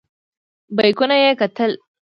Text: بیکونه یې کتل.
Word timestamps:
بیکونه 0.75 1.15
یې 1.23 1.29
کتل. 1.39 1.71